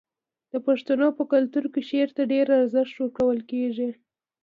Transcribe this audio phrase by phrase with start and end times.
[0.51, 3.89] د پښتنو په کلتور کې شعر ته ډیر ارزښت ورکول کیږي.